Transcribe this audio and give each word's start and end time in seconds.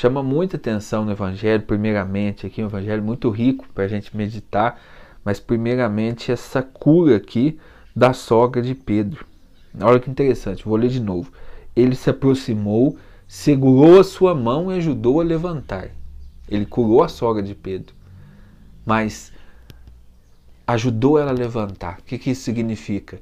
chama 0.00 0.22
muita 0.22 0.56
atenção 0.56 1.04
no 1.04 1.12
Evangelho, 1.12 1.62
primeiramente, 1.62 2.46
aqui 2.46 2.62
um 2.62 2.66
Evangelho 2.68 3.02
muito 3.02 3.28
rico 3.28 3.66
para 3.74 3.84
a 3.84 3.88
gente 3.88 4.16
meditar, 4.16 4.80
mas 5.22 5.38
primeiramente 5.38 6.32
essa 6.32 6.62
cura 6.62 7.16
aqui 7.16 7.60
da 7.94 8.14
sogra 8.14 8.62
de 8.62 8.74
Pedro. 8.74 9.26
Olha 9.78 10.00
que 10.00 10.10
interessante, 10.10 10.64
vou 10.64 10.76
ler 10.76 10.88
de 10.88 11.00
novo. 11.00 11.30
Ele 11.76 11.94
se 11.94 12.08
aproximou, 12.08 12.96
segurou 13.28 14.00
a 14.00 14.04
sua 14.04 14.34
mão 14.34 14.72
e 14.72 14.78
ajudou 14.78 15.20
a 15.20 15.24
levantar. 15.24 15.90
Ele 16.48 16.64
curou 16.64 17.02
a 17.02 17.08
sogra 17.08 17.42
de 17.42 17.54
Pedro, 17.54 17.94
mas 18.86 19.30
ajudou 20.66 21.18
ela 21.18 21.30
a 21.30 21.34
levantar. 21.34 21.98
O 21.98 22.04
que, 22.04 22.16
que 22.16 22.30
isso 22.30 22.42
significa? 22.44 23.20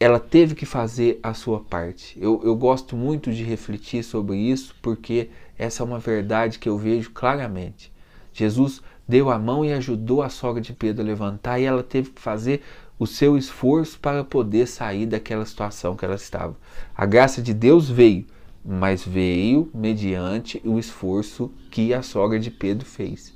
Ela 0.00 0.20
teve 0.20 0.54
que 0.54 0.64
fazer 0.64 1.18
a 1.22 1.34
sua 1.34 1.60
parte. 1.60 2.16
Eu, 2.20 2.40
eu 2.44 2.54
gosto 2.54 2.96
muito 2.96 3.32
de 3.32 3.42
refletir 3.42 4.04
sobre 4.04 4.36
isso 4.36 4.76
porque 4.80 5.28
essa 5.58 5.82
é 5.82 5.86
uma 5.86 5.98
verdade 5.98 6.58
que 6.58 6.68
eu 6.68 6.78
vejo 6.78 7.10
claramente. 7.10 7.92
Jesus 8.32 8.80
deu 9.08 9.30
a 9.30 9.38
mão 9.38 9.64
e 9.64 9.72
ajudou 9.72 10.22
a 10.22 10.28
sogra 10.28 10.60
de 10.60 10.72
Pedro 10.72 11.02
a 11.02 11.06
levantar 11.06 11.58
e 11.58 11.64
ela 11.64 11.82
teve 11.82 12.10
que 12.10 12.20
fazer 12.20 12.62
o 12.98 13.06
seu 13.06 13.36
esforço 13.36 13.98
para 13.98 14.22
poder 14.22 14.66
sair 14.66 15.06
daquela 15.06 15.44
situação 15.44 15.96
que 15.96 16.04
ela 16.04 16.14
estava. 16.14 16.56
A 16.96 17.06
graça 17.06 17.40
de 17.40 17.52
Deus 17.52 17.88
veio, 17.88 18.26
mas 18.64 19.04
veio 19.04 19.70
mediante 19.72 20.60
o 20.64 20.78
esforço 20.78 21.50
que 21.70 21.94
a 21.94 22.02
sogra 22.02 22.38
de 22.38 22.50
Pedro 22.50 22.86
fez. 22.86 23.34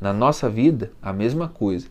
Na 0.00 0.12
nossa 0.12 0.50
vida, 0.50 0.92
a 1.00 1.12
mesma 1.12 1.48
coisa. 1.48 1.86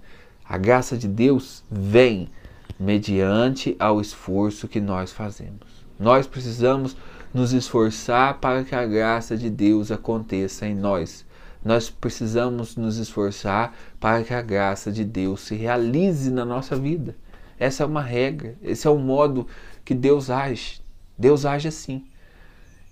A 0.47 0.58
graça 0.58 0.97
de 0.97 1.08
Deus 1.08 1.63
vem 1.71 2.30
mediante 2.79 3.75
ao 3.79 4.01
esforço 4.01 4.67
que 4.67 4.79
nós 4.79 5.11
fazemos. 5.11 5.85
Nós 5.99 6.27
precisamos 6.27 6.95
nos 7.33 7.53
esforçar 7.53 8.39
para 8.39 8.63
que 8.63 8.75
a 8.75 8.85
graça 8.85 9.37
de 9.37 9.49
Deus 9.49 9.91
aconteça 9.91 10.67
em 10.67 10.75
nós. 10.75 11.25
Nós 11.63 11.89
precisamos 11.89 12.75
nos 12.75 12.97
esforçar 12.97 13.73
para 13.99 14.23
que 14.23 14.33
a 14.33 14.41
graça 14.41 14.91
de 14.91 15.05
Deus 15.05 15.41
se 15.41 15.55
realize 15.55 16.30
na 16.30 16.43
nossa 16.43 16.75
vida. 16.75 17.15
Essa 17.57 17.83
é 17.83 17.85
uma 17.85 18.02
regra, 18.02 18.55
esse 18.61 18.85
é 18.85 18.89
o 18.89 18.97
modo 18.97 19.47
que 19.85 19.93
Deus 19.93 20.30
age. 20.30 20.81
Deus 21.17 21.45
age 21.45 21.67
assim. 21.67 22.03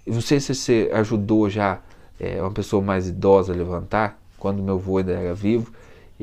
Não 0.08 0.22
sei 0.22 0.40
se 0.40 0.56
você 0.56 0.90
ajudou 0.94 1.50
já 1.50 1.80
é, 2.20 2.42
uma 2.42 2.52
pessoa 2.52 2.82
mais 2.82 3.08
idosa 3.08 3.52
a 3.52 3.56
levantar, 3.56 4.20
quando 4.38 4.64
meu 4.64 4.76
avô 4.76 4.98
ainda 4.98 5.12
era 5.12 5.34
vivo, 5.34 5.72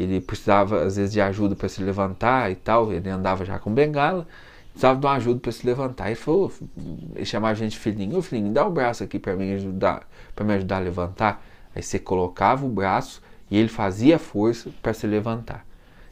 ele 0.03 0.21
precisava 0.21 0.83
às 0.83 0.97
vezes 0.97 1.13
de 1.13 1.21
ajuda 1.21 1.57
para 1.57 1.69
se 1.69 1.83
levantar 1.83 2.51
e 2.51 2.55
tal, 2.55 2.93
ele 2.93 3.09
andava 3.11 3.45
já 3.45 3.59
com 3.59 3.73
bengala, 3.73 4.27
precisava 4.71 5.01
de 5.01 5.07
uma 5.07 5.15
ajuda 5.15 5.41
para 5.41 5.51
se 5.51 5.67
levantar. 5.67 6.07
Ele 6.07 6.15
falou, 6.15 6.53
ele 7.17 7.25
chamava 7.25 7.53
a 7.53 7.55
gente 7.57 7.77
filhinho, 7.77 8.17
ô 8.17 8.23
filhinho, 8.23 8.53
dá 8.53 8.65
o 8.67 8.71
braço 8.71 9.03
aqui 9.03 9.19
para 9.19 9.35
mim 9.35 9.53
ajudar, 9.55 10.09
para 10.37 10.45
me 10.45 10.55
ajudar 10.55 10.77
a 10.77 10.81
levantar. 10.81 11.45
Aí 11.75 11.83
você 11.83 11.99
colocava 11.99 12.65
o 12.65 12.69
braço 12.69 13.21
e 13.51 13.57
ele 13.57 13.69
fazia 13.69 14.19
força 14.19 14.71
para 14.81 14.95
se 14.95 15.07
levantar. 15.07 15.67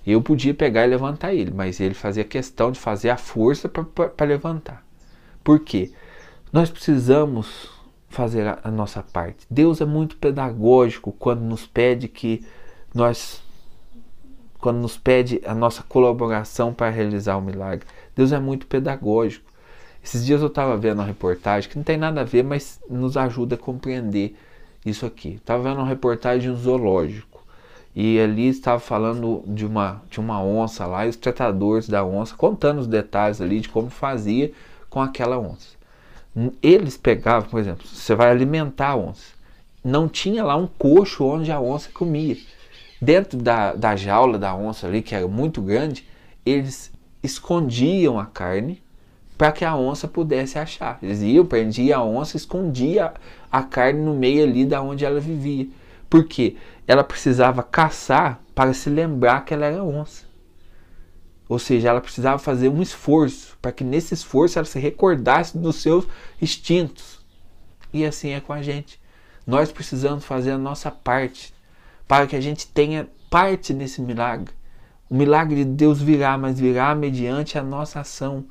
Eu 0.05 0.23
podia 0.23 0.55
pegar 0.55 0.85
e 0.85 0.89
levantar 0.89 1.35
ele, 1.35 1.53
mas 1.53 1.81
ele 1.81 1.95
fazia 1.95 2.25
questão 2.25 2.71
de 2.71 2.79
fazer 2.79 3.11
a 3.11 3.17
força 3.17 3.69
para 3.69 4.27
levantar. 4.27 4.85
Por 5.45 5.61
quê? 5.61 5.93
Nós 6.53 6.71
precisamos 6.71 7.69
fazer 8.09 8.47
a, 8.47 8.59
a 8.65 8.71
nossa 8.71 9.03
parte. 9.03 9.47
Deus 9.51 9.81
é 9.81 9.85
muito 9.85 10.17
pedagógico 10.17 11.13
quando 11.13 11.43
nos 11.43 11.67
pede 11.67 12.09
que 12.09 12.45
nós 12.95 13.43
quando 14.67 14.79
nos 14.79 14.99
pede 14.99 15.41
a 15.47 15.55
nossa 15.55 15.85
colaboração 15.85 16.75
para 16.75 16.91
realizar 16.91 17.37
o 17.37 17.41
milagre. 17.41 17.87
Deus 18.17 18.33
é 18.33 18.41
muito 18.41 18.67
pedagógico. 18.67 19.49
Esses 20.03 20.27
dias 20.27 20.41
eu 20.41 20.49
estava 20.49 20.77
vendo 20.77 20.99
uma 20.99 21.05
reportagem 21.05 21.71
que 21.71 21.77
não 21.77 21.85
tem 21.85 21.97
nada 21.97 22.23
a 22.23 22.25
ver, 22.25 22.43
mas 22.43 22.81
nos 22.91 23.17
ajuda 23.17 23.55
a 23.55 23.59
compreender 23.59 24.37
isso 24.85 25.07
aqui. 25.07 25.35
Estava 25.35 25.63
vendo 25.63 25.79
uma 25.79 25.87
reportagem 25.87 26.41
de 26.41 26.51
um 26.51 26.57
zoológico 26.57 27.45
e 27.95 28.19
ali 28.19 28.49
estava 28.49 28.81
falando 28.81 29.45
de 29.47 29.65
uma, 29.65 30.03
de 30.11 30.19
uma 30.19 30.43
onça 30.43 30.85
lá 30.85 31.07
e 31.07 31.11
os 31.11 31.17
tratadores 31.17 31.89
da 31.89 32.05
onça 32.05 32.35
contando 32.35 32.81
os 32.81 32.89
detalhes 32.89 33.41
ali 33.41 33.61
de 33.61 33.69
como 33.69 33.89
fazia 33.89 34.51
com 34.91 35.01
aquela 35.01 35.39
onça. 35.39 35.77
Eles 36.61 36.97
pegavam, 36.97 37.49
por 37.49 37.61
exemplo, 37.61 37.87
você 37.87 38.17
vai 38.17 38.33
alimentar 38.33 38.89
a 38.89 38.97
onça. 38.97 39.33
Não 39.85 40.09
tinha 40.09 40.43
lá 40.43 40.57
um 40.57 40.67
coxo 40.67 41.25
onde 41.25 41.53
a 41.53 41.61
onça 41.61 41.89
comia. 41.95 42.37
Dentro 43.01 43.39
da, 43.39 43.75
da 43.75 43.95
jaula 43.95 44.39
da 44.39 44.55
onça 44.55 44.87
ali, 44.87 45.03
que 45.03 45.15
era 45.15 45.29
muito 45.29 45.61
grande, 45.61 46.07
eles 46.45 46.93
escondiam 47.23 48.19
a 48.19 48.27
carne 48.27 48.83
para 49.37 49.53
que 49.53 49.65
a 49.65 49.77
onça 49.77 50.09
pudesse 50.09 50.59
achar. 50.59 50.99
Eles 51.03 51.21
iam, 51.21 51.45
prendiam 51.45 52.01
a 52.01 52.05
onça, 52.05 52.37
escondia 52.37 53.13
a 53.53 53.63
carne 53.63 54.01
no 54.01 54.15
meio 54.15 54.45
ali 54.45 54.65
da 54.65 54.81
onde 54.81 55.05
ela 55.05 55.21
vivia. 55.21 55.69
Porque 56.09 56.57
ela 56.87 57.05
precisava 57.05 57.63
caçar 57.63 58.41
para 58.55 58.73
se 58.73 58.89
lembrar 58.89 59.45
que 59.45 59.53
ela 59.53 59.67
era 59.67 59.85
onça. 59.85 60.25
Ou 61.49 61.59
seja, 61.59 61.91
ela 61.91 62.01
precisava 62.01 62.39
fazer 62.39 62.69
um 62.69 62.83
esforço 62.83 63.57
para 63.61 63.73
que 63.73 63.85
nesse 63.85 64.15
esforço 64.15 64.59
ela 64.59 64.67
se 64.67 64.79
recordasse 64.79 65.57
dos 65.57 65.77
seus 65.77 66.07
instintos. 66.41 67.25
E 67.93 68.05
assim 68.05 68.31
é 68.31 68.41
com 68.41 68.53
a 68.53 68.63
gente. 68.63 69.01
Nós 69.47 69.71
precisamos 69.71 70.25
fazer 70.25 70.53
a 70.53 70.59
nossa 70.59 70.91
parte 70.91 71.55
para 72.07 72.27
que 72.27 72.37
a 72.37 72.41
gente 72.41 72.67
tenha 72.67 73.09
parte 73.31 73.75
nesse 73.75 74.01
milagre. 74.01 74.53
O 75.09 75.15
milagre 75.15 75.65
de 75.65 75.71
Deus 75.71 76.01
virá, 76.01 76.37
mas 76.37 76.59
virá 76.59 76.95
mediante 76.95 77.59
a 77.59 77.63
nossa 77.63 78.01
ação. 78.01 78.45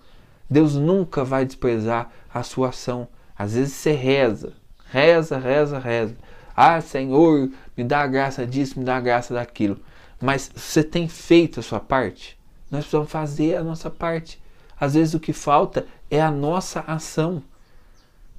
Deus 0.49 0.75
nunca 0.75 1.23
vai 1.23 1.45
desprezar 1.45 2.09
a 2.33 2.43
sua 2.43 2.69
ação. 2.69 3.07
Às 3.37 3.53
vezes 3.53 3.73
você 3.73 3.91
reza, 3.91 4.53
reza, 4.89 5.37
reza, 5.37 5.79
reza. 5.79 6.15
Ah, 6.55 6.79
Senhor, 6.79 7.49
me 7.75 7.83
dá 7.83 8.01
a 8.01 8.07
graça 8.07 8.45
disso, 8.45 8.79
me 8.79 8.85
dá 8.85 8.97
a 8.97 9.01
graça 9.01 9.33
daquilo. 9.33 9.77
Mas 10.21 10.49
você 10.55 10.83
tem 10.83 11.07
feito 11.07 11.59
a 11.59 11.63
sua 11.63 11.79
parte? 11.79 12.37
Nós 12.71 12.81
precisamos 12.81 13.11
fazer 13.11 13.55
a 13.57 13.63
nossa 13.63 13.89
parte. 13.89 14.41
Às 14.79 14.93
vezes 14.93 15.13
o 15.13 15.19
que 15.19 15.33
falta 15.33 15.85
é 16.09 16.21
a 16.21 16.31
nossa 16.31 16.81
ação. 16.81 17.43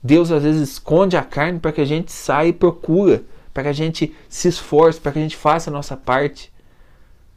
Deus 0.03 0.31
às 0.31 0.43
vezes 0.43 0.71
esconde 0.71 1.17
a 1.17 1.23
carne 1.23 1.59
para 1.59 1.73
que 1.73 1.81
a 1.81 1.85
gente 1.85 2.13
saia 2.13 2.49
e 2.49 2.53
procura, 2.53 3.25
para 3.57 3.63
que 3.63 3.69
a 3.71 3.73
gente 3.73 4.15
se 4.29 4.49
esforce, 4.49 5.01
para 5.01 5.13
que 5.13 5.19
a 5.19 5.23
gente 5.23 5.35
faça 5.35 5.71
a 5.71 5.73
nossa 5.73 5.97
parte. 5.97 6.53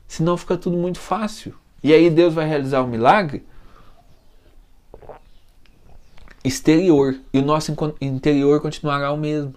Senão 0.06 0.36
fica 0.36 0.58
tudo 0.58 0.76
muito 0.76 1.00
fácil. 1.00 1.56
E 1.82 1.94
aí 1.94 2.10
Deus 2.10 2.34
vai 2.34 2.46
realizar 2.46 2.82
o 2.82 2.84
um 2.84 2.90
milagre 2.90 3.48
exterior 6.44 7.16
e 7.32 7.40
o 7.40 7.42
nosso 7.42 7.74
interior 8.02 8.60
continuará 8.60 9.14
o 9.14 9.18
mesmo. 9.18 9.56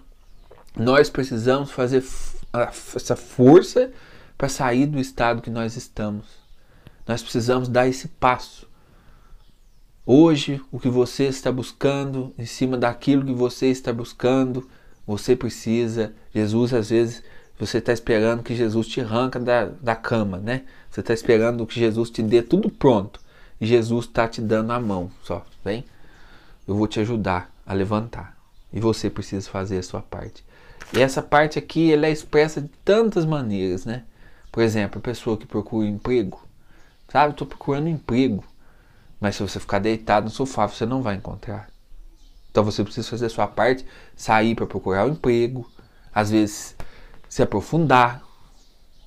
Nós 0.73 1.09
precisamos 1.09 1.69
fazer 1.69 2.01
essa 2.95 3.17
força 3.17 3.91
para 4.37 4.47
sair 4.47 4.85
do 4.85 5.01
estado 5.01 5.41
que 5.41 5.49
nós 5.49 5.75
estamos. 5.75 6.27
Nós 7.05 7.21
precisamos 7.21 7.67
dar 7.67 7.89
esse 7.89 8.07
passo. 8.07 8.69
Hoje, 10.05 10.61
o 10.71 10.79
que 10.79 10.87
você 10.87 11.25
está 11.25 11.51
buscando, 11.51 12.33
em 12.37 12.45
cima 12.45 12.77
daquilo 12.77 13.25
que 13.25 13.33
você 13.33 13.67
está 13.67 13.91
buscando, 13.91 14.65
você 15.05 15.35
precisa. 15.35 16.13
Jesus, 16.33 16.73
às 16.73 16.89
vezes, 16.89 17.23
você 17.59 17.77
está 17.77 17.93
esperando 17.93 18.43
que 18.43 18.55
Jesus 18.55 18.87
te 18.87 19.01
arranca 19.01 19.39
da, 19.39 19.65
da 19.65 19.95
cama, 19.95 20.37
né? 20.37 20.63
Você 20.89 20.99
está 20.99 21.13
esperando 21.13 21.65
que 21.65 21.79
Jesus 21.79 22.09
te 22.09 22.21
dê 22.21 22.41
tudo 22.41 22.69
pronto. 22.69 23.19
E 23.59 23.65
Jesus 23.65 24.05
está 24.05 24.27
te 24.27 24.41
dando 24.41 24.71
a 24.71 24.79
mão 24.79 25.09
só, 25.23 25.45
vem? 25.63 25.85
eu 26.67 26.75
vou 26.75 26.87
te 26.87 26.99
ajudar 26.99 27.51
a 27.65 27.73
levantar. 27.73 28.35
E 28.71 28.79
você 28.79 29.09
precisa 29.09 29.49
fazer 29.49 29.77
a 29.77 29.83
sua 29.83 30.01
parte. 30.01 30.43
E 30.93 31.01
essa 31.01 31.21
parte 31.21 31.59
aqui 31.59 31.91
ela 31.91 32.07
é 32.07 32.11
expressa 32.11 32.61
de 32.61 32.69
tantas 32.83 33.25
maneiras, 33.25 33.85
né? 33.85 34.03
Por 34.51 34.63
exemplo, 34.63 34.99
a 34.99 35.01
pessoa 35.01 35.37
que 35.37 35.45
procura 35.45 35.87
emprego. 35.87 36.41
Sabe, 37.11 37.33
estou 37.33 37.47
procurando 37.47 37.87
emprego. 37.87 38.43
Mas 39.19 39.35
se 39.35 39.41
você 39.41 39.59
ficar 39.59 39.79
deitado 39.79 40.25
no 40.25 40.29
sofá, 40.29 40.67
você 40.67 40.85
não 40.85 41.01
vai 41.01 41.15
encontrar. 41.15 41.69
Então 42.53 42.63
você 42.63 42.83
precisa 42.83 43.09
fazer 43.09 43.25
a 43.25 43.29
sua 43.29 43.47
parte, 43.47 43.83
sair 44.15 44.53
para 44.53 44.67
procurar 44.67 45.07
um 45.07 45.13
emprego, 45.13 45.67
às 46.13 46.29
vezes 46.29 46.75
se 47.27 47.41
aprofundar, 47.41 48.21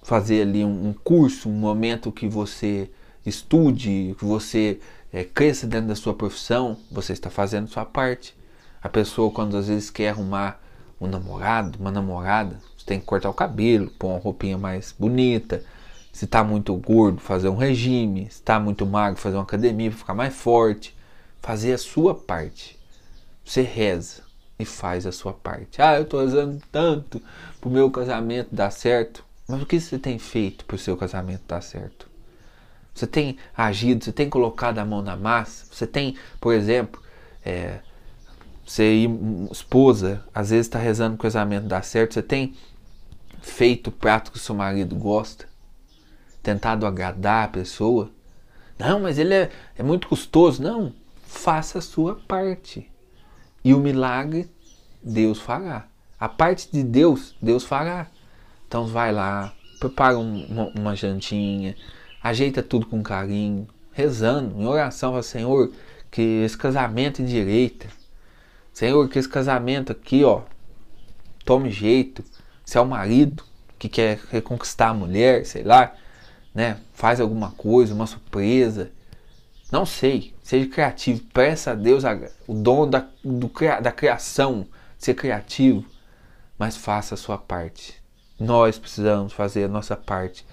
fazer 0.03 0.43
ali 0.43 0.65
um, 0.65 0.89
um 0.89 0.93
curso, 0.93 1.49
um 1.49 1.53
momento 1.53 2.11
que 2.11 2.29
você 2.29 2.91
estude, 3.25 4.17
que 4.19 4.25
você 4.25 4.81
é, 5.13 5.23
cresça 5.23 5.65
dentro 5.65 5.87
da 5.87 5.95
sua 5.95 6.13
profissão, 6.13 6.77
você 6.91 7.13
está 7.13 7.31
fazendo 7.31 7.69
sua 7.69 7.85
parte. 7.85 8.37
A 8.83 8.89
pessoa, 8.89 9.31
quando 9.31 9.57
às 9.57 9.69
vezes 9.69 9.91
quer 9.91 10.09
arrumar 10.09 10.61
um 11.01 11.07
namorado, 11.07 11.79
uma 11.79 11.93
namorada, 11.93 12.61
você 12.77 12.85
tem 12.85 12.99
que 12.99 13.07
cortar 13.07 13.31
o 13.31 13.35
cabelo, 13.35 13.93
pôr 13.97 14.09
uma 14.09 14.19
roupinha 14.19 14.59
mais 14.59 14.93
bonita. 14.99 15.63
Se 16.13 16.25
está 16.25 16.43
muito 16.43 16.75
gordo, 16.75 17.21
fazer 17.21 17.49
um 17.49 17.57
regime. 17.57 18.23
Se 18.23 18.39
está 18.39 18.59
muito 18.59 18.85
magro, 18.85 19.21
fazer 19.21 19.37
uma 19.37 19.45
academia 19.45 19.91
para 19.91 19.99
ficar 20.01 20.15
mais 20.15 20.35
forte. 20.35 20.97
Fazer 21.41 21.75
a 21.75 21.79
sua 21.79 22.13
parte. 22.13 22.77
Você 23.47 23.63
reza 23.63 24.23
e 24.59 24.65
faz 24.65 25.07
a 25.07 25.13
sua 25.13 25.33
parte. 25.33 25.81
Ah, 25.81 25.97
eu 25.97 26.03
estou 26.03 26.21
rezando 26.21 26.61
tanto 26.73 27.23
para 27.61 27.69
o 27.69 27.73
meu 27.73 27.91
casamento 27.91 28.49
dar 28.53 28.71
certo. 28.71 29.25
Mas 29.49 29.63
o 29.63 29.67
que 29.67 29.79
você 29.79 29.99
tem 29.99 30.19
feito 30.19 30.65
para 30.65 30.75
o 30.75 30.79
seu 30.79 30.97
casamento 30.97 31.43
dar 31.47 31.63
certo? 31.63 32.09
Você 32.93 33.07
tem 33.07 33.39
agido, 33.57 34.05
você 34.05 34.13
tem 34.13 34.29
colocado 34.29 34.79
a 34.79 34.85
mão 34.85 35.01
na 35.01 35.17
massa, 35.17 35.67
você 35.71 35.87
tem, 35.87 36.17
por 36.41 36.53
exemplo, 36.55 37.01
é, 37.45 37.79
Você 38.67 39.07
esposa, 39.53 40.25
às 40.35 40.51
vezes 40.51 40.67
está 40.67 40.79
rezando 40.79 41.15
o 41.15 41.19
casamento 41.19 41.69
dar 41.69 41.85
certo, 41.85 42.15
você 42.15 42.23
tem 42.23 42.57
feito 43.41 43.89
o 43.89 43.93
prato 43.93 44.33
que 44.33 44.39
o 44.39 44.41
seu 44.41 44.55
marido 44.57 44.97
gosta? 44.97 45.49
Tentado 46.43 46.85
agradar 46.87 47.45
a 47.45 47.49
pessoa? 47.49 48.11
Não, 48.79 48.99
mas 49.01 49.19
ele 49.19 49.35
é, 49.35 49.51
é 49.79 49.83
muito 49.83 50.09
custoso. 50.09 50.63
Não, 50.63 50.93
faça 51.25 51.79
a 51.79 51.83
sua 51.83 52.17
parte. 52.27 52.91
E 53.67 53.75
o 53.75 53.81
milagre, 53.81 54.49
Deus 55.03 55.41
fará. 55.41 55.89
A 56.21 56.29
parte 56.29 56.71
de 56.71 56.85
Deus, 56.85 57.35
Deus 57.43 57.65
fará. 57.65 58.07
Então 58.69 58.87
vai 58.87 59.11
lá, 59.11 59.53
prepara 59.81 60.17
uma, 60.17 60.71
uma 60.73 60.95
jantinha, 60.95 61.75
ajeita 62.23 62.63
tudo 62.63 62.87
com 62.87 63.03
carinho, 63.03 63.67
rezando, 63.91 64.55
em 64.57 64.65
oração 64.65 65.17
ao 65.17 65.23
Senhor, 65.25 65.73
que 66.13 66.23
esse 66.45 66.57
casamento 66.57 67.21
endireita. 67.21 67.89
Senhor, 68.73 69.09
que 69.09 69.19
esse 69.19 69.29
casamento 69.29 69.91
aqui, 69.91 70.23
ó, 70.23 70.43
tome 71.45 71.69
jeito. 71.69 72.23
Se 72.65 72.79
é 72.79 72.81
o 72.81 72.87
marido 72.87 73.43
que 73.81 73.89
quer 73.89 74.21
reconquistar 74.31 74.91
a 74.91 74.95
mulher, 74.95 75.45
sei 75.45 75.65
lá, 75.65 75.93
né? 76.55 76.79
Faz 76.93 77.21
alguma 77.21 77.51
coisa, 77.51 77.93
uma 77.93 78.07
surpresa. 78.07 78.93
Não 79.71 79.85
sei, 79.85 80.33
seja 80.43 80.69
criativo, 80.69 81.23
peça 81.33 81.73
a 81.73 81.75
Deus 81.75 82.05
o 82.47 82.55
dom 82.55 82.89
da, 82.89 83.05
do, 83.25 83.51
da 83.83 83.91
criação, 83.91 84.67
ser 84.97 85.15
criativo, 85.15 85.85
mas 86.57 86.77
faça 86.77 87.15
a 87.15 87.19
sua 87.19 87.37
parte. 87.37 88.01
Nós 88.39 88.79
precisamos 88.79 89.33
fazer 89.33 89.65
a 89.65 89.69
nossa 89.69 89.97
parte 89.97 90.47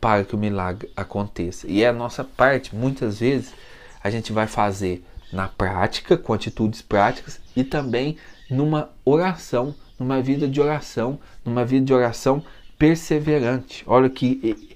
para 0.00 0.24
que 0.24 0.34
o 0.34 0.38
milagre 0.38 0.90
aconteça. 0.96 1.66
E 1.68 1.82
é 1.82 1.88
a 1.88 1.92
nossa 1.92 2.24
parte, 2.24 2.74
muitas 2.74 3.20
vezes, 3.20 3.54
a 4.02 4.10
gente 4.10 4.32
vai 4.32 4.46
fazer 4.46 5.04
na 5.32 5.48
prática, 5.48 6.16
com 6.16 6.32
atitudes 6.32 6.82
práticas 6.82 7.40
e 7.54 7.62
também 7.62 8.16
numa 8.50 8.90
oração, 9.04 9.74
numa 9.98 10.20
vida 10.20 10.48
de 10.48 10.60
oração, 10.60 11.18
numa 11.44 11.64
vida 11.64 11.86
de 11.86 11.94
oração 11.94 12.42
perseverante. 12.78 13.84
Olha 13.86 14.08
que 14.10 14.74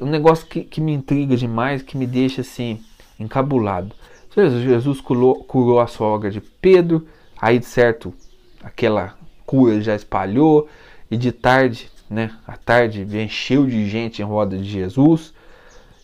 um 0.00 0.06
negócio 0.06 0.46
que, 0.46 0.62
que 0.62 0.80
me 0.80 0.92
intriga 0.92 1.36
demais, 1.36 1.82
que 1.82 1.96
me 1.96 2.06
deixa 2.06 2.40
assim 2.40 2.82
encabulado. 3.18 3.94
Jesus 4.34 5.00
curou, 5.00 5.44
curou 5.44 5.80
a 5.80 5.86
sogra 5.86 6.30
de 6.30 6.40
Pedro, 6.40 7.06
aí 7.40 7.62
certo, 7.62 8.14
aquela 8.62 9.14
cura 9.44 9.80
já 9.80 9.94
espalhou, 9.94 10.68
e 11.10 11.16
de 11.16 11.32
tarde, 11.32 11.90
né, 12.08 12.30
à 12.46 12.56
tarde 12.56 13.06
encheu 13.18 13.66
de 13.66 13.88
gente 13.88 14.22
em 14.22 14.24
roda 14.24 14.56
de 14.56 14.64
Jesus, 14.64 15.34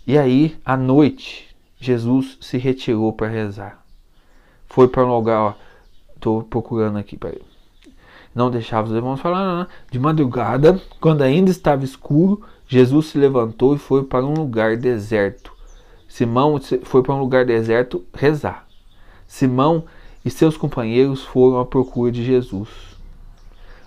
e 0.06 0.18
aí 0.18 0.56
à 0.64 0.76
noite 0.76 1.48
Jesus 1.80 2.36
se 2.40 2.58
retirou 2.58 3.12
para 3.12 3.28
rezar 3.28 3.88
foi 4.68 4.86
para 4.86 5.04
um 5.04 5.14
lugar, 5.14 5.40
ó, 5.40 5.54
tô 6.20 6.42
procurando 6.42 6.98
aqui, 6.98 7.16
peraí. 7.16 7.42
Não 8.34 8.50
deixava 8.50 8.86
os 8.86 8.94
irmãos 8.94 9.20
falar, 9.20 9.44
não, 9.44 9.58
não. 9.60 9.66
De 9.90 9.98
madrugada, 9.98 10.80
quando 11.00 11.22
ainda 11.22 11.50
estava 11.50 11.84
escuro, 11.84 12.42
Jesus 12.68 13.06
se 13.06 13.18
levantou 13.18 13.74
e 13.74 13.78
foi 13.78 14.04
para 14.04 14.24
um 14.24 14.34
lugar 14.34 14.76
deserto. 14.76 15.52
Simão 16.08 16.58
foi 16.82 17.02
para 17.02 17.14
um 17.14 17.20
lugar 17.20 17.44
deserto 17.44 18.04
rezar. 18.12 18.66
Simão 19.26 19.84
e 20.24 20.30
seus 20.30 20.56
companheiros 20.56 21.22
foram 21.22 21.60
à 21.60 21.66
procura 21.66 22.10
de 22.10 22.24
Jesus. 22.24 22.68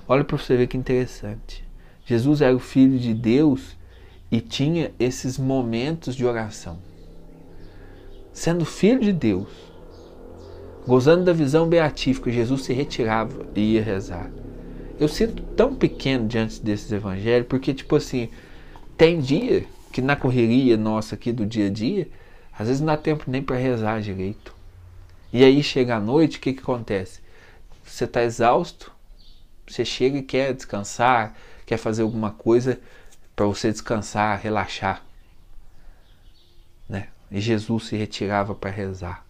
Olha 0.08 0.24
para 0.24 0.38
você 0.38 0.56
ver 0.56 0.68
que 0.68 0.78
interessante. 0.78 1.66
Jesus 2.06 2.40
era 2.42 2.56
o 2.56 2.60
filho 2.60 2.98
de 2.98 3.14
Deus 3.14 3.76
e 4.32 4.40
tinha 4.40 4.94
esses 4.98 5.38
momentos 5.38 6.16
de 6.16 6.26
oração. 6.26 6.80
Sendo 8.32 8.64
filho 8.64 9.02
de 9.02 9.12
Deus, 9.12 9.72
Gozando 10.88 11.24
da 11.24 11.34
visão 11.34 11.68
beatífica, 11.68 12.32
Jesus 12.32 12.64
se 12.64 12.74
retirava 12.74 13.46
e 13.56 13.74
ia 13.74 13.84
rezar. 13.84 14.32
Eu 15.00 15.08
sinto 15.08 15.44
tão 15.56 15.76
pequeno 15.76 16.28
diante 16.28 16.62
desses 16.62 16.92
evangelhos, 16.92 17.48
porque, 17.48 17.74
tipo 17.74 17.96
assim, 17.96 18.30
tem 18.98 19.20
dia 19.20 19.66
que 19.92 20.02
na 20.02 20.16
correria 20.16 20.78
nossa 20.78 21.16
aqui 21.16 21.32
do 21.32 21.46
dia 21.46 21.68
a 21.68 21.70
dia, 21.70 22.10
às 22.58 22.68
vezes 22.68 22.82
não 22.82 22.88
dá 22.88 22.98
tempo 22.98 23.26
nem 23.28 23.42
para 23.42 23.58
rezar 23.58 24.02
direito. 24.02 24.56
E 25.34 25.44
aí 25.44 25.62
chega 25.64 25.96
a 25.96 26.00
noite, 26.00 26.38
o 26.38 26.42
que, 26.42 26.54
que 26.54 26.62
acontece? 26.62 27.22
Você 27.84 28.06
está 28.06 28.24
exausto, 28.24 28.92
você 29.68 29.86
chega 29.86 30.18
e 30.18 30.24
quer 30.24 30.54
descansar, 30.54 31.36
quer 31.66 31.78
fazer 31.78 32.02
alguma 32.02 32.32
coisa 32.32 32.80
para 33.36 33.46
você 33.46 33.72
descansar, 33.72 34.40
relaxar. 34.42 35.04
Né? 36.88 37.08
E 37.30 37.40
Jesus 37.40 37.88
se 37.88 37.96
retirava 37.96 38.54
para 38.54 38.70
rezar. 38.70 39.26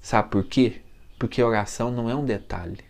Sabe 0.00 0.30
por 0.30 0.44
quê? 0.44 0.80
Porque 1.18 1.42
oração 1.42 1.90
não 1.90 2.08
é 2.08 2.14
um 2.14 2.24
detalhe. 2.24 2.84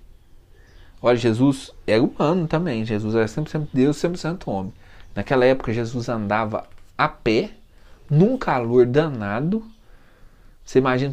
Olha, 1.00 1.16
Jesus 1.16 1.72
era 1.86 2.02
humano 2.02 2.46
também. 2.46 2.84
Jesus 2.84 3.14
era 3.14 3.26
100% 3.26 3.68
Deus, 3.72 3.96
100% 3.96 4.48
homem. 4.48 4.72
Naquela 5.18 5.44
época, 5.44 5.72
Jesus 5.72 6.08
andava 6.08 6.68
a 6.96 7.08
pé, 7.08 7.50
num 8.08 8.38
calor 8.38 8.86
danado. 8.86 9.64
Você 10.64 10.78
imagina 10.78 11.12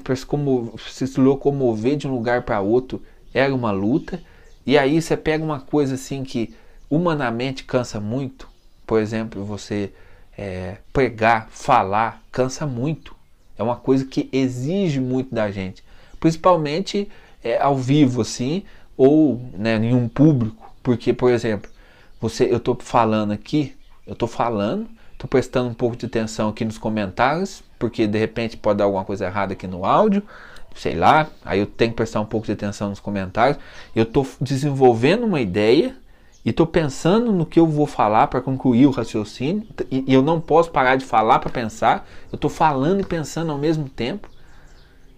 se 0.77 1.19
locomover 1.19 1.97
de 1.97 2.07
um 2.07 2.11
lugar 2.11 2.43
para 2.43 2.61
outro 2.61 3.01
era 3.33 3.53
uma 3.53 3.71
luta. 3.71 4.21
E 4.63 4.77
aí 4.77 5.01
você 5.01 5.17
pega 5.17 5.43
uma 5.43 5.59
coisa 5.59 5.95
assim 5.95 6.23
que 6.23 6.53
humanamente 6.87 7.63
cansa 7.63 7.99
muito. 7.99 8.47
Por 8.85 9.01
exemplo, 9.01 9.43
você 9.43 9.91
é, 10.37 10.77
pregar, 10.93 11.47
falar, 11.49 12.21
cansa 12.31 12.67
muito. 12.67 13.15
É 13.57 13.63
uma 13.63 13.75
coisa 13.75 14.05
que 14.05 14.29
exige 14.31 14.99
muito 14.99 15.33
da 15.33 15.49
gente 15.49 15.83
principalmente 16.19 17.09
é, 17.43 17.59
ao 17.61 17.75
vivo 17.75 18.21
assim 18.21 18.63
ou 18.95 19.41
né, 19.53 19.75
em 19.77 19.93
um 19.93 20.07
público, 20.07 20.73
porque 20.81 21.13
por 21.13 21.31
exemplo, 21.31 21.69
você 22.19 22.45
eu 22.45 22.57
estou 22.57 22.77
falando 22.79 23.31
aqui, 23.31 23.75
eu 24.05 24.13
estou 24.13 24.27
falando, 24.27 24.87
estou 25.13 25.27
prestando 25.27 25.69
um 25.69 25.73
pouco 25.73 25.95
de 25.95 26.05
atenção 26.05 26.49
aqui 26.49 26.63
nos 26.63 26.77
comentários, 26.77 27.63
porque 27.79 28.05
de 28.07 28.17
repente 28.17 28.57
pode 28.57 28.77
dar 28.77 28.85
alguma 28.85 29.05
coisa 29.05 29.25
errada 29.25 29.53
aqui 29.53 29.67
no 29.67 29.85
áudio, 29.85 30.23
sei 30.75 30.95
lá, 30.95 31.27
aí 31.43 31.59
eu 31.59 31.65
tenho 31.65 31.91
que 31.91 31.97
prestar 31.97 32.19
um 32.19 32.25
pouco 32.25 32.45
de 32.45 32.51
atenção 32.51 32.89
nos 32.89 32.99
comentários. 32.99 33.57
Eu 33.95 34.03
estou 34.03 34.27
desenvolvendo 34.41 35.25
uma 35.25 35.39
ideia 35.39 35.95
e 36.43 36.51
estou 36.51 36.67
pensando 36.67 37.31
no 37.31 37.45
que 37.45 37.59
eu 37.59 37.65
vou 37.65 37.87
falar 37.87 38.27
para 38.27 38.41
concluir 38.41 38.85
o 38.85 38.91
raciocínio 38.91 39.65
e, 39.89 40.03
e, 40.07 40.13
eu 40.13 40.21
não 40.21 40.39
posso 40.39 40.69
parar 40.69 40.95
de 40.95 41.03
falar 41.03 41.39
para 41.39 41.49
pensar. 41.49 42.07
Eu 42.31 42.35
estou 42.35 42.51
falando 42.51 43.01
e 43.01 43.03
pensando 43.03 43.51
ao 43.51 43.57
mesmo 43.57 43.89
tempo. 43.89 44.29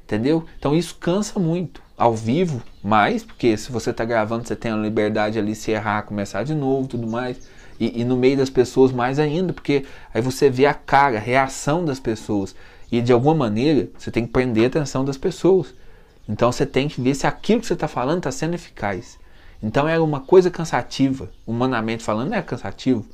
Entendeu? 0.06 0.46
Então 0.58 0.74
isso 0.74 0.96
cansa 0.96 1.38
muito. 1.38 1.82
Ao 1.98 2.14
vivo, 2.16 2.62
mais, 2.82 3.24
porque 3.24 3.58
se 3.58 3.72
você 3.72 3.90
está 3.90 4.06
gravando, 4.06 4.48
você 4.48 4.56
tem 4.56 4.72
a 4.72 4.78
liberdade 4.78 5.38
ali 5.38 5.54
se 5.54 5.72
errar, 5.72 6.04
começar 6.04 6.44
de 6.44 6.54
novo 6.54 6.88
tudo 6.88 7.08
mais. 7.08 7.50
E, 7.80 8.02
e, 8.02 8.04
no 8.04 8.18
meio 8.18 8.38
das 8.38 8.50
pessoas, 8.50 8.92
mais 8.92 9.20
ainda, 9.20 9.54
porque 9.54 9.86
aí 10.14 10.22
você 10.22 10.50
vê 10.50 10.66
a 10.66 10.74
cara, 10.74 11.18
a 11.18 11.22
reação 11.22 11.86
das 11.86 12.00
pessoas. 12.00 12.56
E 12.92 13.02
de 13.02 13.12
alguma 13.12 13.36
maneira, 13.36 13.90
você 13.98 14.10
tem 14.10 14.26
que 14.26 14.32
prender 14.32 14.66
a 14.66 14.68
atenção 14.68 15.06
das 15.06 15.18
pessoas. 15.18 15.74
Então 16.28 16.52
você 16.52 16.66
tem 16.66 16.88
que 16.88 17.00
ver 17.00 17.14
se 17.14 17.28
aquilo 17.28 17.62
que 17.62 17.68
você 17.68 17.74
está 17.74 17.88
falando 17.88 18.18
está 18.18 18.32
sendo 18.32 18.56
eficaz. 18.56 19.20
Então 19.62 19.88
era 19.88 20.04
uma 20.04 20.20
coisa 20.20 20.50
cansativa, 20.50 21.30
humanamente 21.46 22.04
falando, 22.04 22.34
é 22.34 22.42
cansativo. 22.42 23.06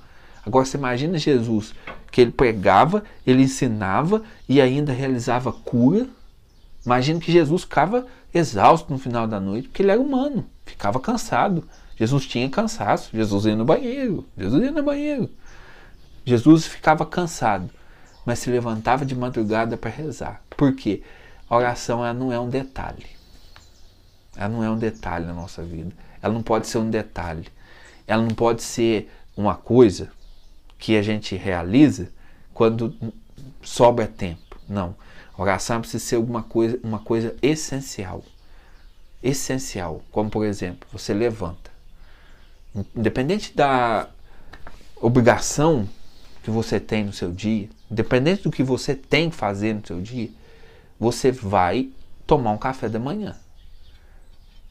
Agora 0.46 0.65
você 0.65 0.77
imagina 0.77 1.17
Jesus, 1.17 1.74
que 2.12 2.22
ele 2.22 2.32
pregava, 2.32 3.03
ele 3.25 3.43
ensinava 3.43 4.24
e 4.48 4.62
ainda 4.62 4.91
realizava 4.91 5.51
cura 5.51 6.08
Imagino 6.86 7.20
que 7.20 7.32
Jesus 7.32 7.63
ficava 7.63 8.05
exausto 8.34 8.91
no 8.91 9.00
final 9.00 9.25
da 9.25 9.39
noite, 9.39 9.67
porque 9.67 9.82
ele 9.82 9.91
era 9.91 10.01
humano, 10.01 10.46
ficava 10.65 11.00
cansado. 11.00 11.63
Jesus 11.96 12.26
tinha 12.26 12.50
cansaço, 12.50 13.10
Jesus 13.14 13.46
ia 13.46 13.56
no 13.56 13.66
banheiro, 13.66 14.26
Jesus 14.38 14.64
ia 14.64 14.72
no 14.72 14.84
banheiro. 14.84 15.30
Jesus 16.26 16.66
ficava 16.66 17.06
cansado, 17.06 17.70
mas 18.26 18.40
se 18.40 18.50
levantava 18.50 19.06
de 19.06 19.16
madrugada 19.16 19.78
para 19.78 19.90
rezar. 19.90 20.42
Por 20.50 20.76
quê? 20.76 21.04
A 21.50 21.58
oração 21.58 22.04
ela 22.04 22.14
não 22.14 22.32
é 22.32 22.40
um 22.40 22.50
detalhe. 22.50 23.06
Ela 24.36 24.50
não 24.50 24.64
é 24.64 24.70
um 24.70 24.78
detalhe 24.78 25.26
na 25.26 25.34
nossa 25.34 25.62
vida. 25.62 25.92
Ela 26.22 26.34
não 26.34 26.42
pode 26.42 26.68
ser 26.68 26.78
um 26.78 26.90
detalhe. 26.90 27.48
Ela 28.08 28.24
não 28.24 28.34
pode 28.34 28.64
ser 28.64 29.12
uma 29.36 29.56
coisa 29.56 30.12
que 30.80 30.98
a 30.98 31.02
gente 31.02 31.36
realiza 31.36 32.10
quando 32.54 32.96
sobra 33.62 34.08
tempo. 34.08 34.58
Não. 34.68 34.96
Oração 35.38 35.82
precisa 35.82 36.04
ser 36.04 36.16
alguma 36.16 36.44
coisa, 36.44 36.80
uma 36.84 37.00
coisa 37.00 37.36
essencial. 37.42 38.24
Essencial. 39.22 40.02
Como, 40.12 40.30
por 40.30 40.46
exemplo, 40.46 40.88
você 40.92 41.14
levanta. 41.14 41.73
Independente 42.96 43.56
da 43.56 44.08
obrigação 45.00 45.88
que 46.44 46.50
você 46.50 46.80
tem 46.80 47.06
no 47.06 47.13
seu 47.13 47.32
dia, 47.32 47.70
independente 47.89 48.44
do 48.44 48.51
que 48.51 48.63
você 48.63 48.96
tem 48.96 49.30
que 49.30 49.36
fazer 49.36 49.74
no 49.74 49.86
seu 49.86 50.01
dia, 50.01 50.30
você 51.00 51.32
vai 51.32 51.89
tomar 52.25 52.51
um 52.51 52.58
café 52.58 52.89
da 52.89 53.00
manhã. 53.00 53.36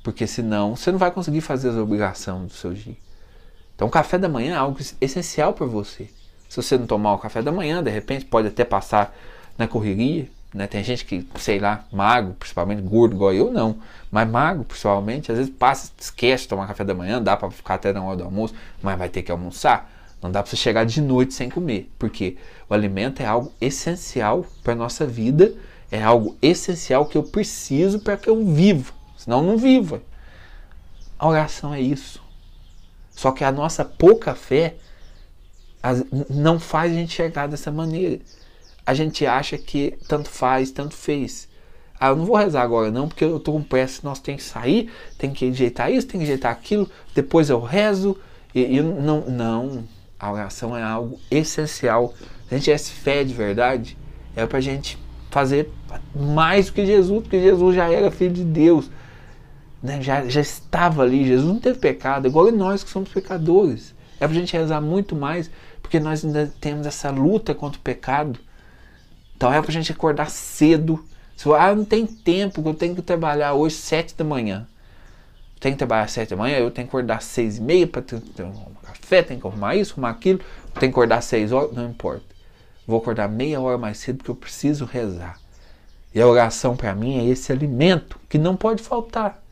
Porque 0.02 0.26
senão 0.26 0.75
você 0.75 0.90
não 0.90 0.99
vai 0.99 1.11
conseguir 1.11 1.40
fazer 1.40 1.68
as 1.68 1.76
obrigações 1.76 2.49
do 2.49 2.52
seu 2.52 2.75
dia. 2.75 2.97
Então, 3.75 3.88
o 3.88 3.90
café 3.90 4.18
da 4.18 4.28
manhã 4.28 4.54
é 4.54 4.56
algo 4.56 4.78
essencial 5.00 5.52
para 5.52 5.66
você. 5.66 6.11
Se 6.49 6.56
você 6.56 6.76
não 6.76 6.87
tomar 6.87 7.14
o 7.14 7.18
café 7.18 7.40
da 7.40 7.52
manhã, 7.52 7.82
de 7.82 7.90
repente 7.90 8.25
pode 8.25 8.49
até 8.49 8.64
passar 8.64 9.16
na 9.56 9.66
correria, 9.66 10.28
Né? 10.54 10.66
Tem 10.66 10.85
gente 10.85 11.04
que, 11.04 11.26
sei 11.37 11.59
lá, 11.59 11.85
magro, 11.90 12.35
principalmente 12.35 12.82
gordo, 12.82 13.14
igual 13.14 13.32
eu, 13.32 13.50
não. 13.50 13.78
Mas 14.11 14.28
magro, 14.28 14.64
principalmente, 14.64 15.32
às 15.32 15.38
vezes 15.38 15.52
passa, 15.52 15.90
esquece 15.99 16.44
de 16.44 16.49
tomar 16.50 16.66
café 16.66 16.85
da 16.85 16.94
manhã, 16.94 17.23
dá 17.23 17.37
para 17.37 17.50
ficar 17.50 17.75
até 17.75 17.92
na 17.92 18.02
hora 18.02 18.18
do 18.18 18.25
almoço, 18.25 18.54
mas 18.82 18.99
vai 18.99 19.09
ter 19.09 19.23
que 19.23 19.32
almoçar. 19.32 19.90
Não 20.21 20.30
dá 20.30 20.42
para 20.42 20.50
você 20.50 20.56
chegar 20.56 20.85
de 20.85 21.00
noite 21.00 21.35
sem 21.35 21.50
comer, 21.50 21.90
porque 21.99 22.37
o 22.68 22.75
alimento 22.75 23.21
é 23.21 23.26
algo 23.26 23.52
essencial 23.61 24.47
para 24.62 24.75
nossa 24.75 25.06
vida, 25.06 25.52
é 25.90 26.02
algo 26.02 26.37
essencial 26.40 27.06
que 27.06 27.16
eu 27.16 27.23
preciso 27.23 28.00
para 28.00 28.16
que 28.16 28.28
eu 28.28 28.44
viva, 28.47 28.92
senão 29.16 29.38
eu 29.38 29.44
não 29.44 29.56
vivo. 29.59 30.00
A 31.18 31.28
oração 31.28 31.75
é 31.75 31.80
isso. 31.80 32.23
Só 33.11 33.32
que 33.32 33.44
a 33.44 33.52
nossa 33.52 33.85
pouca 33.85 34.35
fé 34.35 34.76
não 36.30 36.61
faz 36.61 36.92
a 36.92 36.94
gente 36.94 37.12
chegar 37.12 37.49
dessa 37.49 37.71
maneira. 37.71 38.21
A 38.84 38.94
gente 38.94 39.24
acha 39.24 39.56
que 39.56 39.94
tanto 40.08 40.28
faz, 40.28 40.70
tanto 40.70 40.94
fez. 40.94 41.48
Ah, 41.98 42.08
eu 42.08 42.16
não 42.16 42.24
vou 42.24 42.36
rezar 42.36 42.62
agora 42.62 42.90
não, 42.90 43.06
porque 43.06 43.24
eu 43.24 43.36
estou 43.36 43.54
com 43.54 43.62
pressa, 43.62 44.00
nós 44.02 44.18
tem 44.18 44.36
que 44.36 44.42
sair, 44.42 44.90
tem 45.16 45.32
que 45.32 45.48
ajeitar 45.48 45.92
isso, 45.92 46.08
tem 46.08 46.18
que 46.18 46.24
ajeitar 46.24 46.50
aquilo, 46.50 46.90
depois 47.14 47.48
eu 47.48 47.60
rezo. 47.60 48.18
E, 48.54 48.60
e 48.76 48.82
não, 48.82 49.20
não, 49.20 49.84
a 50.18 50.32
oração 50.32 50.76
é 50.76 50.82
algo 50.82 51.18
essencial. 51.30 52.12
Se 52.48 52.54
a 52.54 52.58
gente 52.58 52.64
tivesse 52.64 52.90
fé 52.90 53.22
de 53.22 53.32
verdade, 53.32 53.96
é 54.34 54.44
para 54.46 54.58
a 54.58 54.60
gente 54.60 54.98
fazer 55.30 55.70
mais 56.14 56.66
do 56.66 56.72
que 56.72 56.84
Jesus, 56.84 57.22
porque 57.22 57.40
Jesus 57.40 57.74
já 57.76 57.90
era 57.90 58.10
filho 58.10 58.32
de 58.32 58.44
Deus. 58.44 58.90
Né? 59.82 60.02
Já, 60.02 60.26
já 60.28 60.40
estava 60.40 61.02
ali, 61.02 61.26
Jesus 61.26 61.48
não 61.48 61.58
teve 61.58 61.78
pecado, 61.78 62.28
igual 62.28 62.50
nós 62.52 62.84
que 62.84 62.90
somos 62.90 63.08
pecadores. 63.10 63.94
É 64.20 64.26
para 64.26 64.36
a 64.36 64.40
gente 64.40 64.52
rezar 64.56 64.80
muito 64.80 65.16
mais, 65.16 65.50
porque 65.80 65.98
nós 65.98 66.24
ainda 66.24 66.52
temos 66.60 66.86
essa 66.86 67.10
luta 67.10 67.54
contra 67.54 67.78
o 67.78 67.82
pecado. 67.82 68.38
Então 69.42 69.52
é 69.52 69.61
para 69.61 69.70
a 69.70 69.75
gente 69.75 69.90
acordar 69.90 70.30
cedo. 70.30 71.04
Se 71.37 71.52
ah, 71.52 71.75
não 71.75 71.84
tem 71.84 72.06
tempo, 72.06 72.62
eu 72.64 72.75
tenho 72.75 72.94
que 72.94 73.02
trabalhar 73.02 73.54
hoje 73.54 73.75
sete 73.75 74.14
da 74.14 74.22
manhã. 74.22 74.68
Tem 75.58 75.72
que 75.72 75.78
trabalhar 75.78 76.08
sete 76.08 76.30
da 76.30 76.37
manhã, 76.37 76.58
eu 76.58 76.70
tenho 76.70 76.87
que 76.87 76.90
acordar 76.90 77.20
seis 77.20 77.58
e 77.58 77.61
meia 77.61 77.84
para 77.84 78.02
ter, 78.02 78.20
ter 78.20 78.44
um 78.44 78.54
café, 78.80 79.20
tem 79.20 79.40
que 79.40 79.44
arrumar 79.44 79.75
isso, 79.75 79.94
arrumar 79.94 80.11
aquilo, 80.11 80.38
tem 80.75 80.88
que 80.88 80.94
acordar 80.94 81.22
seis 81.22 81.50
horas, 81.50 81.72
não 81.72 81.90
importa. 81.90 82.25
Vou 82.87 83.00
acordar 83.00 83.28
meia 83.28 83.61
hora 83.61 83.76
mais 83.76 83.99
cedo 83.99 84.18
porque 84.18 84.30
eu 84.30 84.37
preciso 84.37 84.84
rezar. 84.84 85.40
E 86.14 86.20
a 86.20 86.28
oração 86.28 86.76
para 86.76 86.94
mim 86.94 87.18
é 87.18 87.25
esse 87.28 87.50
alimento 87.50 88.20
que 88.28 88.38
não 88.38 88.54
pode 88.54 88.80
faltar. 88.80 89.42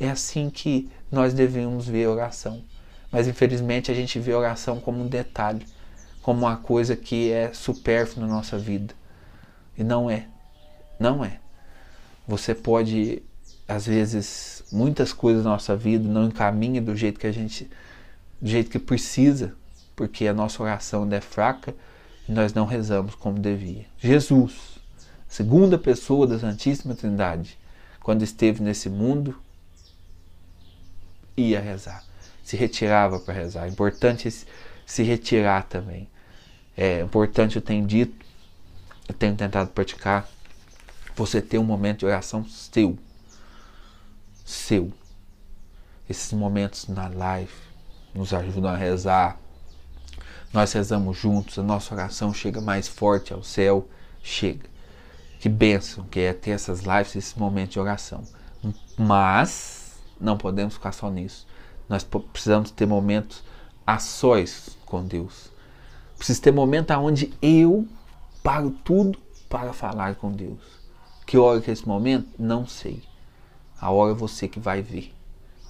É 0.00 0.08
assim 0.08 0.48
que 0.48 0.90
nós 1.12 1.34
devemos 1.34 1.86
ver 1.86 2.06
a 2.06 2.10
oração. 2.10 2.62
Mas 3.12 3.28
infelizmente 3.28 3.90
a 3.90 3.94
gente 3.94 4.18
vê 4.18 4.32
a 4.32 4.38
oração 4.38 4.80
como 4.80 5.02
um 5.02 5.06
detalhe, 5.06 5.66
como 6.22 6.46
uma 6.46 6.56
coisa 6.56 6.96
que 6.96 7.30
é 7.30 7.52
supérflua 7.52 8.26
na 8.26 8.32
nossa 8.32 8.56
vida. 8.56 8.98
E 9.80 9.82
não 9.82 10.10
é. 10.10 10.26
Não 10.98 11.24
é. 11.24 11.40
Você 12.28 12.54
pode 12.54 13.22
às 13.66 13.86
vezes 13.86 14.62
muitas 14.70 15.10
coisas 15.10 15.42
na 15.42 15.52
nossa 15.52 15.74
vida 15.74 16.06
não 16.06 16.26
encaminha 16.26 16.82
do 16.82 16.94
jeito 16.94 17.18
que 17.18 17.26
a 17.26 17.32
gente 17.32 17.64
do 18.42 18.48
jeito 18.48 18.68
que 18.68 18.78
precisa, 18.78 19.54
porque 19.96 20.26
a 20.26 20.34
nossa 20.34 20.62
oração 20.62 21.08
é 21.10 21.20
fraca 21.20 21.74
e 22.28 22.32
nós 22.32 22.52
não 22.52 22.66
rezamos 22.66 23.14
como 23.14 23.38
devia. 23.38 23.86
Jesus, 23.98 24.78
segunda 25.26 25.78
pessoa 25.78 26.26
da 26.26 26.38
Santíssima 26.38 26.94
Trindade, 26.94 27.56
quando 28.02 28.22
esteve 28.22 28.62
nesse 28.62 28.90
mundo, 28.90 29.40
ia 31.34 31.58
rezar, 31.58 32.04
se 32.44 32.54
retirava 32.54 33.18
para 33.18 33.32
rezar. 33.32 33.64
É 33.64 33.68
importante 33.68 34.30
se 34.84 35.02
retirar 35.02 35.64
também. 35.64 36.06
É 36.76 37.00
importante, 37.00 37.56
eu 37.56 37.62
tenho 37.62 37.86
dito, 37.86 38.29
eu 39.10 39.14
tenho 39.14 39.34
tentado 39.34 39.70
praticar, 39.70 40.28
você 41.16 41.42
ter 41.42 41.58
um 41.58 41.64
momento 41.64 42.00
de 42.00 42.06
oração 42.06 42.46
seu 42.48 42.96
seu. 44.44 44.92
Esses 46.08 46.32
momentos 46.32 46.86
na 46.86 47.08
live 47.08 47.52
nos 48.14 48.32
ajudam 48.32 48.70
a 48.70 48.76
rezar. 48.76 49.36
Nós 50.52 50.72
rezamos 50.72 51.16
juntos, 51.16 51.58
a 51.58 51.62
nossa 51.62 51.92
oração 51.92 52.32
chega 52.32 52.60
mais 52.60 52.86
forte 52.86 53.32
ao 53.32 53.42
céu. 53.42 53.88
Chega. 54.22 54.68
Que 55.40 55.48
bênção 55.48 56.04
que 56.04 56.20
é 56.20 56.32
ter 56.32 56.52
essas 56.52 56.80
lives, 56.80 57.16
esses 57.16 57.34
momentos 57.34 57.72
de 57.72 57.80
oração. 57.80 58.22
Mas 58.96 60.00
não 60.20 60.38
podemos 60.38 60.74
ficar 60.74 60.92
só 60.92 61.10
nisso. 61.10 61.48
Nós 61.88 62.04
precisamos 62.04 62.70
ter 62.70 62.86
momentos 62.86 63.42
a 63.84 63.98
sós 63.98 64.76
com 64.86 65.04
Deus. 65.04 65.50
Preciso 66.16 66.42
ter 66.42 66.52
momento 66.52 66.92
onde 66.92 67.32
eu 67.42 67.88
paro 68.42 68.70
tudo 68.84 69.18
para 69.48 69.72
falar 69.72 70.14
com 70.16 70.32
Deus. 70.32 70.60
Que 71.26 71.38
hora 71.38 71.60
que 71.60 71.70
é 71.70 71.72
esse 71.72 71.86
momento? 71.86 72.28
Não 72.38 72.66
sei. 72.66 73.02
A 73.80 73.90
hora 73.90 74.12
é 74.12 74.14
você 74.14 74.48
que 74.48 74.60
vai 74.60 74.82
ver, 74.82 75.14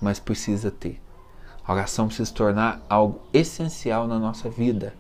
mas 0.01 0.19
precisa 0.19 0.71
ter. 0.71 1.01
A 1.67 1.73
oração 1.73 2.07
precisa 2.07 2.27
se 2.27 2.35
tornar 2.35 2.85
algo 2.89 3.21
essencial 3.33 4.07
na 4.07 4.19
nossa 4.19 4.49
vida. 4.49 4.95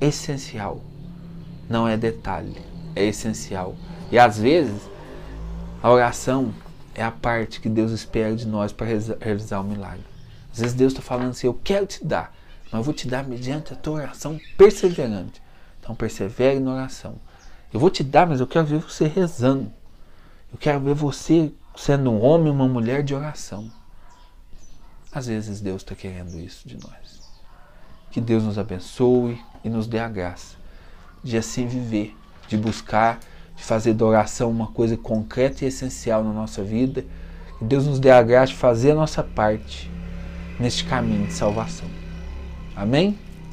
Essencial. 0.00 0.80
Não 1.68 1.86
é 1.86 1.96
detalhe, 1.96 2.56
é 2.94 3.04
essencial. 3.04 3.74
E 4.10 4.18
às 4.18 4.38
vezes, 4.38 4.88
a 5.82 5.90
oração 5.90 6.54
é 6.94 7.02
a 7.02 7.10
parte 7.10 7.60
que 7.60 7.68
Deus 7.68 7.90
espera 7.90 8.34
de 8.34 8.46
nós 8.46 8.72
para 8.72 8.86
realizar 8.86 9.60
o 9.60 9.64
milagre. 9.64 10.04
Às 10.52 10.60
vezes 10.60 10.74
Deus 10.74 10.92
está 10.92 11.02
falando 11.02 11.30
assim: 11.30 11.46
Eu 11.46 11.60
quero 11.62 11.86
te 11.86 12.04
dar, 12.04 12.32
mas 12.64 12.74
eu 12.74 12.82
vou 12.82 12.94
te 12.94 13.06
dar 13.06 13.24
mediante 13.24 13.72
a 13.72 13.76
tua 13.76 13.94
oração 13.94 14.40
perseverante. 14.56 15.42
Então, 15.86 15.94
persevere 15.94 16.58
na 16.58 16.74
oração. 16.74 17.14
Eu 17.72 17.78
vou 17.78 17.90
te 17.90 18.02
dar, 18.02 18.26
mas 18.26 18.40
eu 18.40 18.46
quero 18.46 18.66
ver 18.66 18.80
você 18.80 19.06
rezando. 19.06 19.72
Eu 20.52 20.58
quero 20.58 20.80
ver 20.80 20.94
você 20.94 21.52
sendo 21.76 22.10
um 22.10 22.20
homem 22.20 22.52
uma 22.52 22.66
mulher 22.66 23.04
de 23.04 23.14
oração. 23.14 23.70
Às 25.12 25.28
vezes 25.28 25.60
Deus 25.60 25.82
está 25.82 25.94
querendo 25.94 26.40
isso 26.40 26.68
de 26.68 26.76
nós. 26.76 27.30
Que 28.10 28.20
Deus 28.20 28.42
nos 28.42 28.58
abençoe 28.58 29.40
e 29.62 29.68
nos 29.68 29.86
dê 29.86 30.00
a 30.00 30.08
graça 30.08 30.56
de 31.22 31.36
assim 31.36 31.68
viver, 31.68 32.16
de 32.48 32.56
buscar, 32.56 33.20
de 33.54 33.62
fazer 33.62 33.94
da 33.94 34.04
oração 34.04 34.50
uma 34.50 34.66
coisa 34.66 34.96
concreta 34.96 35.64
e 35.64 35.68
essencial 35.68 36.24
na 36.24 36.32
nossa 36.32 36.64
vida. 36.64 37.04
Que 37.60 37.64
Deus 37.64 37.86
nos 37.86 38.00
dê 38.00 38.10
a 38.10 38.22
graça 38.24 38.48
de 38.52 38.58
fazer 38.58 38.90
a 38.90 38.96
nossa 38.96 39.22
parte 39.22 39.88
neste 40.58 40.84
caminho 40.84 41.28
de 41.28 41.32
salvação. 41.32 41.88
Amém? 42.74 43.16